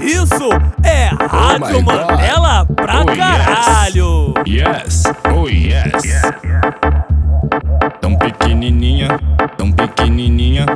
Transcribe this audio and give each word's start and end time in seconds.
Isso 0.00 0.48
é 0.84 1.06
Rádio 1.26 1.78
Oh. 1.78 1.82
Mandela 1.82 2.66
pra 2.66 3.00
Oh, 3.02 3.06
caralho. 3.06 4.34
Yes, 4.46 5.02
oh 5.34 5.48
yes. 5.48 6.22
Tão 8.00 8.14
pequenininha, 8.16 9.18
tão 9.56 9.72
pequenininha, 9.72 10.66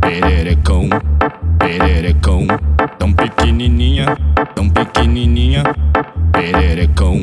pererecão, 0.00 0.88
pererecão. 1.58 2.46
Tão 2.98 3.12
pequenininha, 3.12 4.16
tão 4.54 4.68
pequenininha, 4.68 5.62
pererecão, 6.32 7.20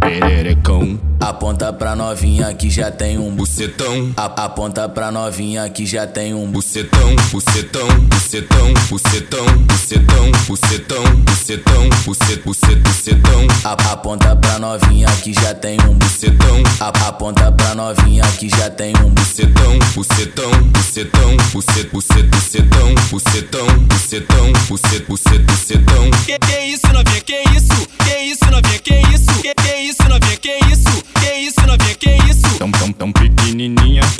pererecão. 0.00 0.98
Aponta 1.28 1.72
pra 1.72 1.96
novinha 1.96 2.52
que 2.52 2.68
já 2.68 2.90
tem 2.90 3.16
um 3.18 3.34
bucetão. 3.34 4.12
A- 4.14 4.44
Aponta 4.44 4.86
pra 4.90 5.10
novinha 5.10 5.66
que 5.70 5.86
já 5.86 6.06
tem 6.06 6.34
um 6.34 6.46
bucetão. 6.50 7.16
Bucetão, 7.32 7.88
bucetão, 8.10 8.74
bucetão, 8.90 9.44
bucetão, 9.64 10.30
bucetão, 10.46 11.02
bucetão, 11.24 11.88
bucet, 12.04 12.42
bucet, 12.44 12.76
bucetão. 12.76 13.46
A- 13.64 13.92
Aponta 13.92 14.36
pra 14.36 14.58
novinha 14.58 15.08
que 15.22 15.32
já 15.32 15.54
tem 15.54 15.78
um 15.88 15.94
bucetão. 15.94 16.62
A- 16.78 17.08
Aponta 17.08 17.50
pra 17.52 17.74
novinha 17.74 18.24
que 18.38 18.50
já 18.50 18.68
tem 18.68 18.92
um 19.02 19.08
bucetão. 19.08 19.78
Bucetão, 19.94 20.50
bucetão, 20.74 21.36
bucet, 21.52 21.88
bucet, 21.90 22.22
bucetão, 22.24 22.94
bucetão, 23.10 23.66
bucetão, 23.88 24.52
bucet, 24.68 25.04
bucet, 25.08 25.38
bucetão. 25.38 26.10
Que, 26.26 26.38
que 26.38 26.60
isso, 26.66 26.86
novinha? 26.92 27.20
Que 27.22 27.42
isso? 27.56 27.88
Que 28.04 28.18
isso, 28.18 28.44
novinha? 28.50 28.78
Que 28.78 28.94
isso? 29.14 29.42
Que, 29.42 29.54
que 29.54 29.74
isso, 29.76 30.02
novinha? 30.02 30.04
Que 30.04 30.12
isso? 30.12 30.13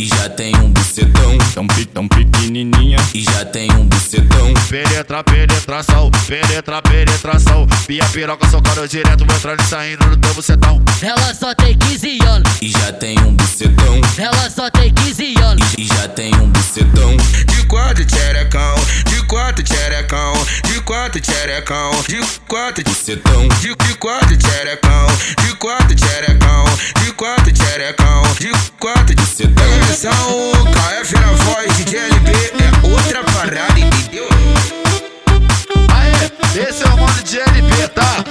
E 0.04 0.08
já 0.08 0.28
tem 0.28 0.54
um 0.56 0.70
bucetão. 0.70 1.38
tão, 1.54 1.66
pe- 1.66 1.86
tão 1.86 2.06
pequenininha. 2.06 2.98
E 3.14 3.22
já 3.24 3.42
tem 3.46 3.72
um 3.72 3.86
bucetão. 3.86 4.52
Penetra, 4.68 5.24
penetração, 5.24 6.10
penetra, 6.26 6.82
penetração. 6.82 7.66
Minha 7.88 8.04
piroca 8.10 8.46
socando 8.50 8.86
direto, 8.86 9.24
vou 9.24 9.34
entrando 9.34 9.60
e 9.60 9.64
saindo 9.64 10.04
no 10.04 10.16
teu 10.18 10.34
bucetão. 10.34 10.82
Ela 11.00 11.32
só 11.34 11.54
tem 11.54 11.74
15 11.78 12.18
anos, 12.26 12.52
E 12.60 12.68
já 12.68 12.92
tem 12.92 13.18
um 13.20 13.34
bucetão. 13.34 13.98
ela 14.18 14.50
só 14.50 14.68
tem 14.70 14.92
15 14.92 15.34
anos. 15.40 15.72
E 15.78 15.86
já 15.86 16.06
tem 16.08 16.34
um 16.34 16.50
bucetão. 16.50 17.16
De 17.46 17.64
quatro 17.66 18.04
tcherecão, 18.04 18.73
quatro 21.14 21.20
tcherecão, 21.20 21.90
de 22.08 22.20
quatro 22.48 22.82
Bucetão, 22.84 23.48
de, 23.60 23.68
de 23.68 23.94
quatro 23.98 24.36
tcherecão, 24.36 25.06
de 25.46 25.54
quatro 25.56 25.94
tcherecão, 25.94 26.64
de 27.04 27.12
quatro 27.12 27.52
tcherecão, 27.52 28.22
de 28.40 28.50
quatro 28.80 29.14
bucetão. 29.14 29.64
Atenção, 29.82 30.52
KF 30.72 31.14
na 31.14 31.26
voz, 31.44 31.76
DJ 31.76 32.00
LB 32.00 32.30
é 32.32 32.86
outra 32.92 33.22
parada, 33.24 33.78
entendeu? 33.78 34.26
Aê, 35.92 36.68
esse 36.68 36.82
é 36.82 36.86
o 36.88 36.96
mano 36.96 37.22
de 37.22 37.38
LB, 37.38 37.88
tá? 37.94 38.24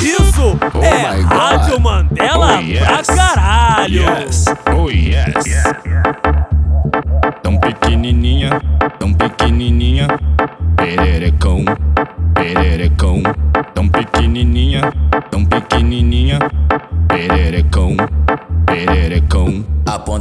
Isso 0.00 0.58
Oh 0.72 0.84
é 0.84 1.16
my 1.16 1.22
God. 1.24 1.32
Rádio 1.32 1.80
Mandela 1.80 2.58
Oh, 2.58 2.60
yes. 2.60 3.06
pra 3.06 3.16
caralho. 3.16 4.02
Yes, 4.02 4.44
oh 4.72 4.88
yes. 4.88 5.34
Pequenininha, 5.34 6.25
tão 9.06 9.12
pequenininha, 9.14 10.08
pererecão, 10.76 11.64
pererecão. 12.34 13.22
Tão 13.74 13.88
pequenininha, 13.88 14.15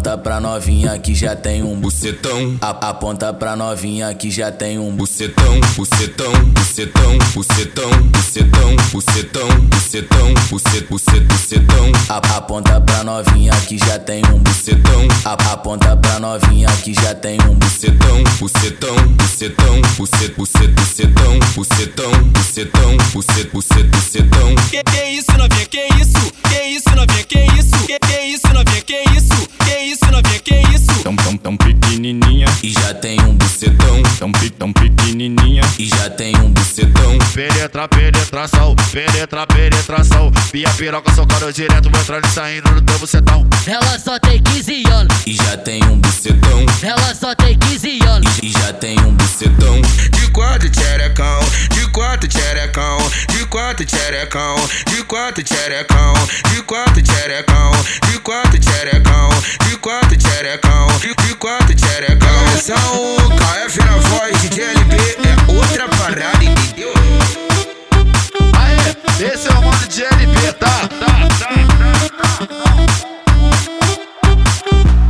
Aponta 0.05 0.17
pra 0.21 0.39
novinha 0.39 0.99
que 0.99 1.15
já 1.15 1.35
tem 1.35 1.63
um 1.63 1.75
bucetão. 1.79 2.55
A- 2.61 2.89
Aponta 2.89 3.33
pra 3.33 3.55
novinha 3.55 4.13
que 4.13 4.29
já 4.29 4.51
tem 4.51 4.77
um 4.77 4.95
bucetão. 4.95 5.59
bucetão, 5.75 6.31
bucetão, 6.53 7.17
bucetão, 7.33 7.97
bucetão, 8.13 8.13
bucetão, 8.13 8.75
bucetão, 8.91 9.47
bucetão, 9.71 10.33
bucet, 10.51 10.85
bucet, 10.87 11.19
bucetão. 11.21 11.91
A- 12.07 12.37
Aponta 12.37 12.79
pra 12.81 13.03
novinha 13.03 13.51
que 13.67 13.79
já 13.79 13.97
tem 13.97 14.21
um 14.31 14.37
bucetão. 14.37 15.07
A- 15.25 15.53
Aponta 15.53 15.97
pra 15.97 16.19
novinha 16.19 16.69
que 16.83 16.93
já 16.93 17.15
tem 17.15 17.39
um 17.41 17.55
bucetão. 17.55 18.23
Bucetão, 18.39 18.95
bucetão, 19.17 19.81
bucet, 19.97 20.33
bucet, 20.37 20.67
bucetão, 20.67 21.39
bucetão, 21.55 22.11
bucetão, 22.31 22.97
bucet, 23.11 23.49
bucet, 23.51 23.83
bucetão. 23.87 24.53
Que, 24.69 24.83
que 24.83 25.03
isso, 25.17 25.31
novinha? 25.35 25.65
Que 25.65 25.87
isso? 25.99 26.31
Que 26.47 26.61
isso, 26.67 26.89
novinha? 26.95 27.23
Que 27.23 27.39
isso? 27.59 27.87
Que, 27.87 27.97
que 27.99 28.19
isso, 28.21 28.47
novinha? 28.53 28.81
Que 28.83 28.93
isso? 29.09 29.14
Que 30.45 30.53
isso? 30.55 30.85
Que 30.87 30.93
isso? 30.93 31.03
Tão, 31.03 31.15
tão, 31.15 31.37
tão 31.37 31.57
pequenininha, 31.57 32.45
E 32.63 32.71
já 32.71 32.93
tem 32.93 33.19
um 33.21 33.35
bucetão. 33.35 34.01
tão, 34.19 34.31
tão 34.57 34.71
pequenininha. 34.73 35.61
E 35.77 35.87
já 35.87 36.09
tem 36.09 36.35
um 36.37 36.51
bucetão. 36.51 37.17
Penetra, 37.33 37.87
penetração, 37.87 38.75
penetra, 38.91 39.45
penetração. 39.47 40.31
Minha 40.53 40.69
piroca 40.71 41.13
socando 41.13 41.51
direto, 41.51 41.89
vou 41.89 41.99
entrando 42.01 42.25
e 42.25 42.29
saindo 42.29 42.71
no 42.71 42.81
teu 42.81 42.97
bucetão. 42.99 43.45
Ela 43.67 43.99
só 43.99 44.17
tem 44.19 44.41
15 44.41 44.83
anos, 44.87 45.15
E 45.25 45.33
já 45.33 45.57
tem 45.57 45.83
um 45.85 45.99
bucetão. 45.99 46.65
ela 46.81 47.15
só 47.15 47.33
tem 47.35 47.57
15 47.57 47.99
anos. 48.03 48.37
E 48.41 48.51
já 48.51 48.71
tem 48.73 48.99
um 49.01 49.11
bucetão. 49.13 49.81
De 50.11 50.27
quatro 50.31 50.69
tcherecão, 50.69 51.39
de 51.71 51.87
quatro 51.91 52.27
tcherecão, 52.27 52.97
de 53.29 53.34
quatro 53.55 53.85
tcherecão, 53.85 54.55
de 54.87 55.01
quatro 55.05 55.41
tcherecão, 55.41 56.13
de 56.51 56.61
quatro 56.63 57.01
tcherecão, 57.01 57.71
de 58.11 58.19
quatro 58.19 58.59
tcherecão, 58.59 59.29
de 59.65 59.77
quatro 59.77 60.17
tcherecão, 60.17 60.87
de, 60.99 61.15
de 61.25 61.35
quatro 61.35 61.73
tcherecão. 61.73 62.47
Atenção, 62.47 62.75
KF 63.37 63.79
na 63.79 63.97
voz, 64.09 64.41
DJ 64.41 64.61
LB 64.61 64.95
é 64.97 65.53
outra 65.53 65.87
parada, 65.87 66.43
entendeu? 66.43 66.91
Aê, 68.59 69.25
esse 69.25 69.47
é 69.47 69.51
o 69.51 69.61
mano 69.63 69.87
de 69.87 70.03
LB, 70.03 70.53
tá? 70.59 70.89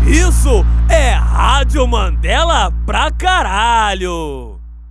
Isso 0.06 0.64
é 0.88 1.14
Rádio 1.14 1.88
Mandela 1.88 2.72
pra 2.86 3.10
caralho. 3.10 4.55